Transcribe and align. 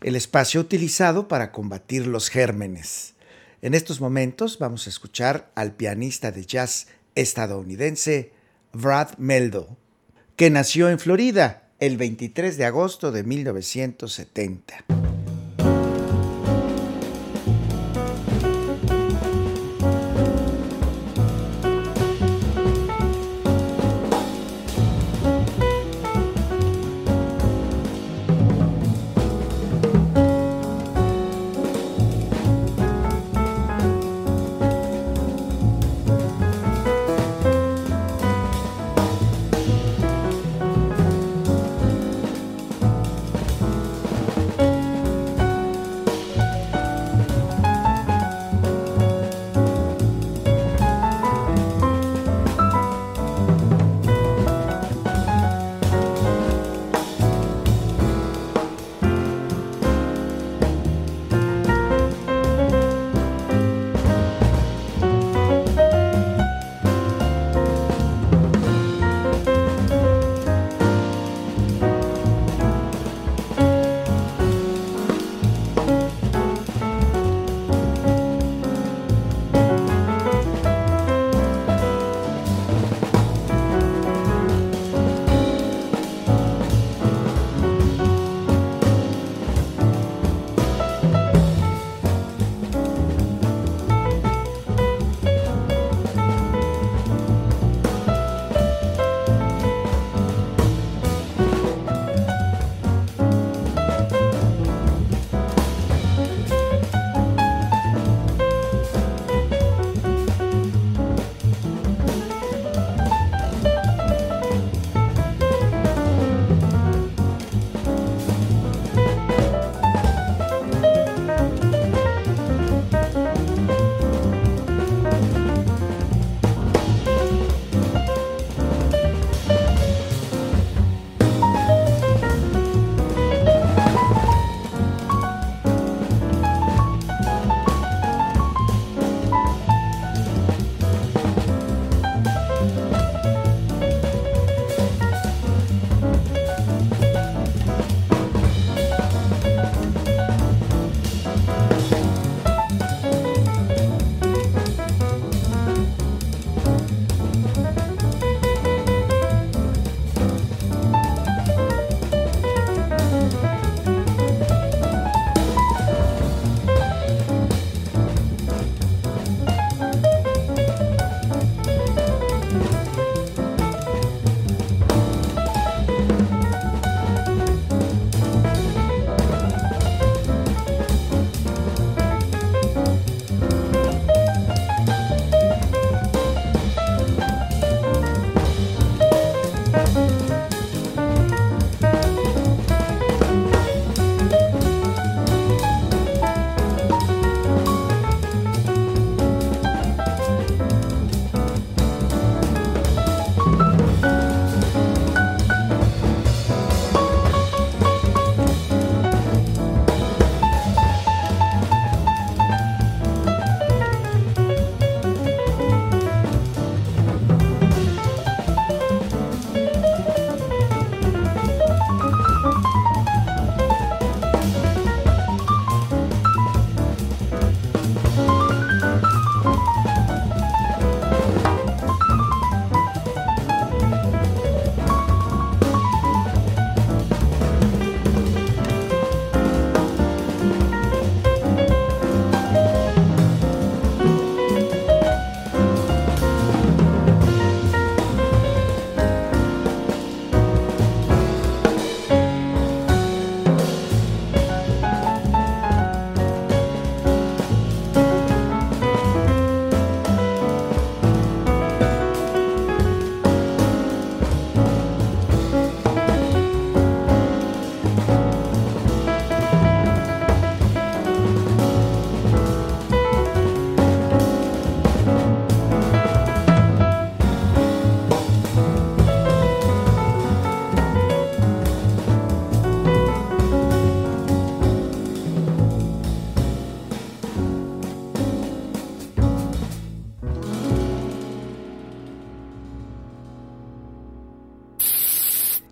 el 0.00 0.16
espacio 0.16 0.60
utilizado 0.60 1.28
para 1.28 1.52
combatir 1.52 2.06
los 2.06 2.28
gérmenes. 2.28 3.14
En 3.62 3.74
estos 3.74 4.00
momentos 4.00 4.58
vamos 4.58 4.86
a 4.86 4.90
escuchar 4.90 5.50
al 5.54 5.72
pianista 5.72 6.30
de 6.30 6.44
jazz 6.44 6.88
estadounidense 7.14 8.32
Brad 8.72 9.16
Meldo, 9.18 9.76
que 10.36 10.50
nació 10.50 10.90
en 10.90 10.98
Florida 10.98 11.70
el 11.80 11.96
23 11.96 12.56
de 12.56 12.64
agosto 12.64 13.12
de 13.12 13.24
1970. 13.24 15.05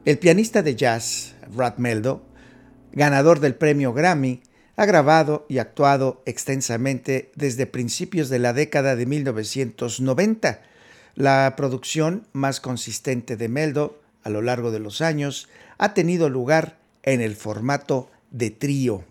El 0.04 0.18
pianista 0.18 0.62
de 0.62 0.76
jazz, 0.76 1.34
Brad 1.50 1.78
Meldo, 1.78 2.22
ganador 2.92 3.40
del 3.40 3.54
premio 3.54 3.94
Grammy, 3.94 4.42
ha 4.76 4.84
grabado 4.84 5.46
y 5.48 5.56
actuado 5.56 6.22
extensamente 6.26 7.32
desde 7.36 7.66
principios 7.66 8.28
de 8.28 8.38
la 8.38 8.52
década 8.52 8.96
de 8.96 9.06
1990. 9.06 10.60
La 11.14 11.54
producción 11.56 12.26
más 12.34 12.60
consistente 12.60 13.38
de 13.38 13.48
Meldo 13.48 13.98
a 14.22 14.28
lo 14.28 14.42
largo 14.42 14.70
de 14.70 14.80
los 14.80 15.00
años 15.00 15.48
ha 15.78 15.94
tenido 15.94 16.28
lugar 16.28 16.76
en 17.02 17.22
el 17.22 17.34
formato 17.34 18.10
de 18.30 18.50
trío. 18.50 19.04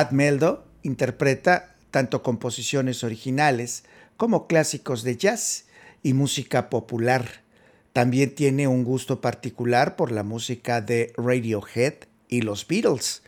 Brad 0.00 0.12
Meldo 0.12 0.64
interpreta 0.82 1.74
tanto 1.90 2.22
composiciones 2.22 3.04
originales 3.04 3.84
como 4.16 4.46
clásicos 4.46 5.02
de 5.02 5.18
jazz 5.18 5.66
y 6.02 6.14
música 6.14 6.70
popular. 6.70 7.42
También 7.92 8.34
tiene 8.34 8.66
un 8.66 8.82
gusto 8.82 9.20
particular 9.20 9.96
por 9.96 10.10
la 10.10 10.22
música 10.22 10.80
de 10.80 11.12
Radiohead 11.18 11.96
y 12.28 12.40
los 12.40 12.66
Beatles. 12.66 13.22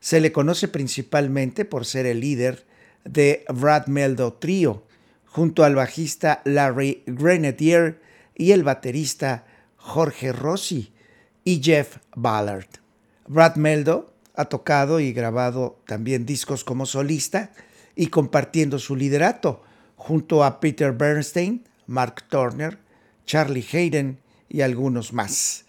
Se 0.00 0.20
le 0.20 0.30
conoce 0.30 0.68
principalmente 0.68 1.64
por 1.64 1.86
ser 1.86 2.04
el 2.04 2.20
líder 2.20 2.66
de 3.06 3.46
Brad 3.48 3.86
Meldo 3.86 4.34
Trio, 4.34 4.84
junto 5.24 5.64
al 5.64 5.76
bajista 5.76 6.42
Larry 6.44 7.04
Grenadier 7.06 8.02
y 8.34 8.52
el 8.52 8.64
baterista 8.64 9.46
Jorge 9.78 10.32
Rossi 10.32 10.92
y 11.42 11.62
Jeff 11.62 11.96
Ballard. 12.14 12.68
Brad 13.26 13.56
Meldo 13.56 14.12
ha 14.38 14.44
tocado 14.44 15.00
y 15.00 15.12
grabado 15.12 15.80
también 15.84 16.24
discos 16.24 16.62
como 16.62 16.86
solista 16.86 17.50
y 17.96 18.06
compartiendo 18.06 18.78
su 18.78 18.94
liderato 18.94 19.64
junto 19.96 20.44
a 20.44 20.60
Peter 20.60 20.92
Bernstein, 20.92 21.64
Mark 21.88 22.22
Turner, 22.28 22.78
Charlie 23.26 23.66
Hayden 23.72 24.20
y 24.48 24.60
algunos 24.60 25.12
más. 25.12 25.64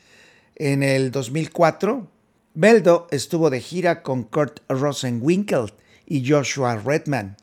En 0.56 0.84
el 0.84 1.10
2004, 1.10 2.12
Meldo 2.54 3.08
estuvo 3.10 3.50
de 3.50 3.60
gira 3.60 4.04
con 4.04 4.22
Kurt 4.22 4.60
Rosenwinkel 4.70 5.74
y 6.06 6.30
Joshua 6.30 6.76
Redman. 6.76 7.38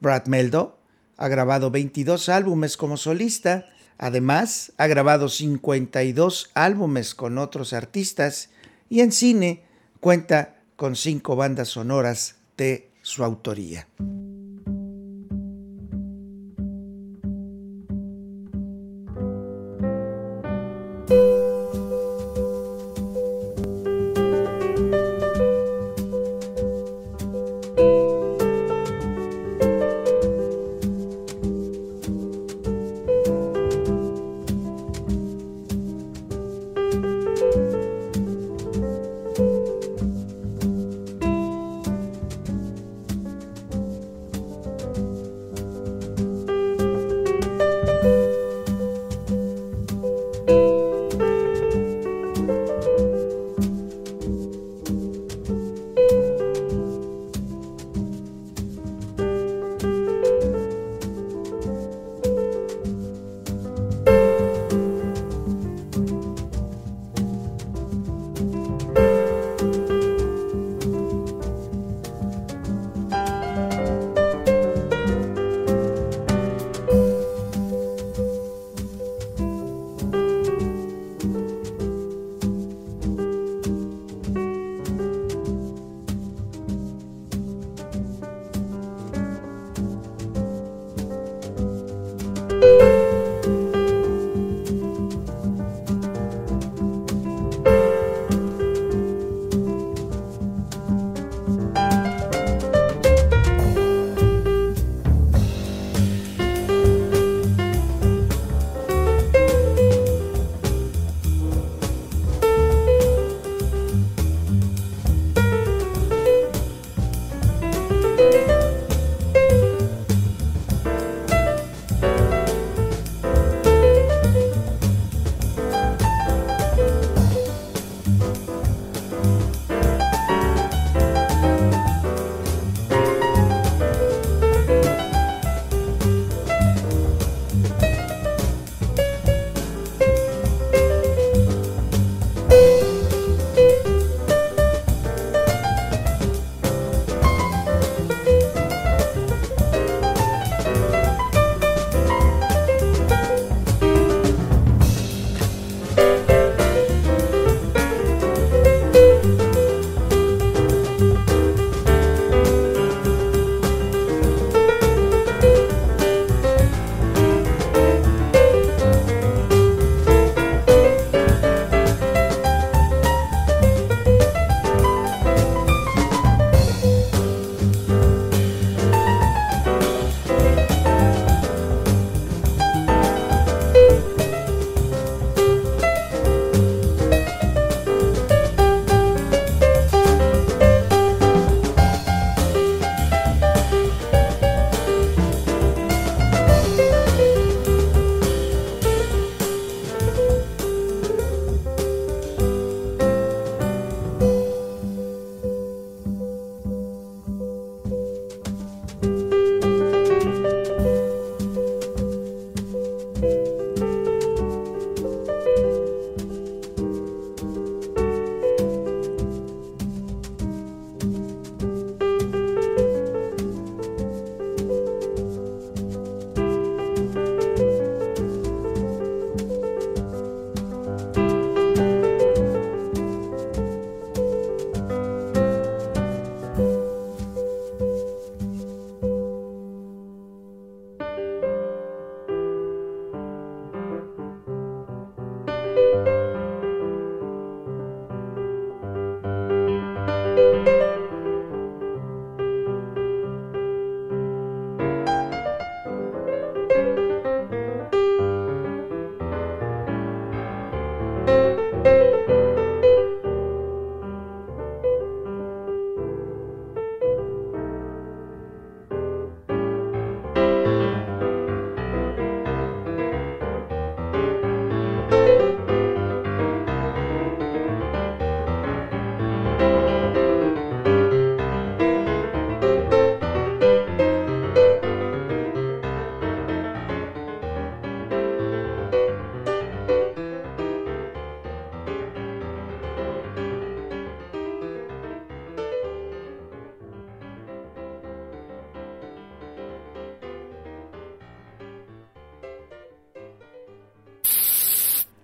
Brad 0.00 0.28
Meldo 0.28 0.78
ha 1.18 1.28
grabado 1.28 1.70
22 1.70 2.30
álbumes 2.30 2.78
como 2.78 2.96
solista, 2.96 3.66
además 3.98 4.72
ha 4.78 4.86
grabado 4.86 5.28
52 5.28 6.50
álbumes 6.54 7.14
con 7.14 7.36
otros 7.36 7.74
artistas 7.74 8.48
y 8.88 9.00
en 9.00 9.12
cine 9.12 9.62
cuenta 10.00 10.59
con 10.80 10.96
cinco 10.96 11.36
bandas 11.36 11.68
sonoras 11.68 12.36
de 12.56 12.88
su 13.02 13.22
autoría. 13.22 13.86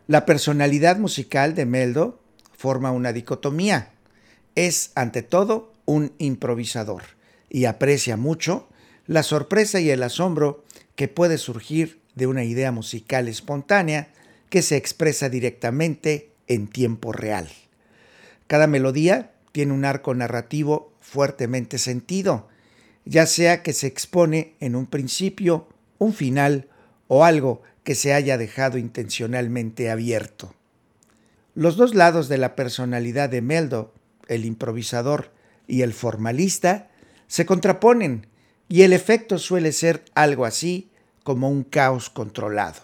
La 0.07 0.25
personalidad 0.25 0.99
musical 0.99 1.57
de 1.57 1.67
Meldo 1.67 2.21
forma 2.57 2.93
una 2.93 3.13
dicotomía. 3.13 3.91
Es, 4.55 4.93
ante 4.95 5.23
todo, 5.23 5.73
un 5.85 6.13
improvisador 6.19 7.03
y 7.51 7.65
aprecia 7.65 8.17
mucho 8.17 8.69
la 9.07 9.25
sorpresa 9.25 9.81
y 9.81 9.91
el 9.91 10.03
asombro 10.05 10.65
que 10.95 11.09
puede 11.09 11.39
surgir 11.39 12.01
de 12.15 12.29
una 12.29 12.45
idea 12.45 12.71
musical 12.71 13.27
espontánea 13.27 14.09
que 14.49 14.63
se 14.63 14.77
expresa 14.77 15.29
directamente 15.29 16.31
en 16.47 16.69
tiempo 16.69 17.13
real. 17.13 17.49
Cada 18.47 18.69
melodía 18.69 19.33
tiene 19.51 19.73
un 19.73 19.85
arco 19.85 20.15
narrativo 20.15 20.93
fuertemente 21.01 21.79
sentido, 21.79 22.49
ya 23.05 23.27
sea 23.27 23.63
que 23.65 23.73
se 23.73 23.89
expone 23.89 24.55
en 24.61 24.77
un 24.77 24.87
principio, 24.87 25.69
un 25.99 26.13
final 26.13 26.69
o 27.09 27.25
algo 27.25 27.63
que 27.87 27.95
se 27.95 28.13
haya 28.13 28.37
dejado 28.37 28.79
intencionalmente 28.79 29.93
abierto. 29.93 30.53
Los 31.55 31.77
dos 31.77 31.95
lados 31.95 32.29
de 32.29 32.37
la 32.37 32.57
personalidad 32.57 33.29
de 33.29 33.43
Meldo, 33.43 33.95
el 34.27 34.45
improvisador 34.45 35.31
y 35.69 35.83
el 35.83 35.93
formalista, 35.93 36.89
se 37.29 37.47
contraponen 37.47 38.27
y 38.69 38.83
el 38.83 38.93
efecto 38.93 39.39
suele 39.39 39.71
ser 39.71 40.03
algo 40.17 40.47
así 40.47 40.91
como 41.23 41.49
un 41.49 41.63
caos 41.63 42.11
controlado. 42.11 42.81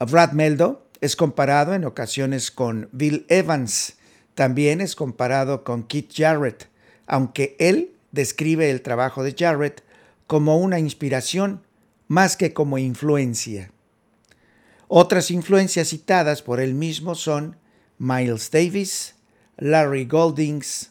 Brad 0.00 0.32
Meldo 0.32 0.88
es 1.00 1.14
comparado 1.14 1.72
en 1.74 1.84
ocasiones 1.84 2.50
con 2.50 2.88
Bill 2.90 3.24
Evans, 3.28 3.94
también 4.34 4.80
es 4.80 4.96
comparado 4.96 5.62
con 5.62 5.84
Keith 5.84 6.10
Jarrett, 6.12 6.68
aunque 7.06 7.54
él 7.60 7.92
describe 8.10 8.72
el 8.72 8.82
trabajo 8.82 9.22
de 9.22 9.36
Jarrett 9.38 9.84
como 10.26 10.58
una 10.58 10.80
inspiración 10.80 11.62
más 12.08 12.36
que 12.36 12.52
como 12.52 12.78
influencia. 12.78 13.70
Otras 14.94 15.30
influencias 15.30 15.88
citadas 15.88 16.42
por 16.42 16.60
él 16.60 16.74
mismo 16.74 17.14
son 17.14 17.56
Miles 17.96 18.50
Davis, 18.50 19.14
Larry 19.56 20.04
Goldings, 20.04 20.90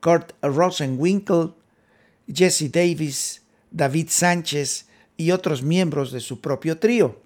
Kurt 0.00 0.34
Rosenwinkel, 0.40 1.52
Jesse 2.32 2.70
Davis, 2.70 3.42
David 3.72 4.06
Sánchez 4.10 4.86
y 5.16 5.32
otros 5.32 5.64
miembros 5.64 6.12
de 6.12 6.20
su 6.20 6.40
propio 6.40 6.78
trío. 6.78 7.23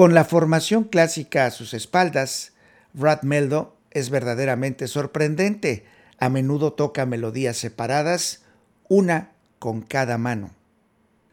Con 0.00 0.14
la 0.14 0.24
formación 0.24 0.84
clásica 0.84 1.44
a 1.44 1.50
sus 1.50 1.74
espaldas, 1.74 2.54
Brad 2.94 3.20
Meldo 3.20 3.76
es 3.90 4.08
verdaderamente 4.08 4.88
sorprendente. 4.88 5.84
A 6.18 6.30
menudo 6.30 6.72
toca 6.72 7.04
melodías 7.04 7.58
separadas, 7.58 8.40
una 8.88 9.32
con 9.58 9.82
cada 9.82 10.16
mano. 10.16 10.52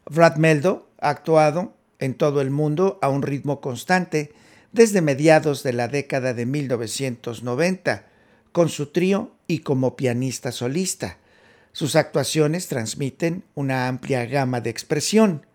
Brad 0.09 0.35
Meldo 0.35 0.89
ha 0.99 1.11
actuado 1.11 1.77
en 1.99 2.13
todo 2.13 2.41
el 2.41 2.49
mundo 2.49 2.99
a 3.01 3.07
un 3.07 3.21
ritmo 3.21 3.61
constante 3.61 4.33
desde 4.73 4.99
mediados 4.99 5.63
de 5.63 5.71
la 5.71 5.87
década 5.87 6.33
de 6.33 6.45
1990, 6.45 8.05
con 8.51 8.67
su 8.67 8.87
trío 8.87 9.31
y 9.47 9.59
como 9.59 9.95
pianista 9.95 10.51
solista. 10.51 11.19
Sus 11.71 11.95
actuaciones 11.95 12.67
transmiten 12.67 13.45
una 13.55 13.87
amplia 13.87 14.25
gama 14.25 14.59
de 14.59 14.71
expresión. 14.71 15.45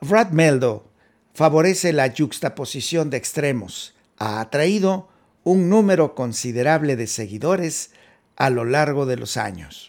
Brad 0.00 0.30
Meldo 0.30 0.91
favorece 1.34 1.92
la 1.92 2.12
juxtaposición 2.16 3.10
de 3.10 3.16
extremos. 3.16 3.94
Ha 4.18 4.40
atraído 4.40 5.08
un 5.44 5.68
número 5.68 6.14
considerable 6.14 6.96
de 6.96 7.06
seguidores 7.06 7.90
a 8.36 8.50
lo 8.50 8.64
largo 8.64 9.06
de 9.06 9.16
los 9.16 9.36
años. 9.36 9.88